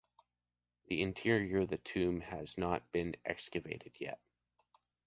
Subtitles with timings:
[0.87, 4.19] The interior of the tomb has not been excavated yet.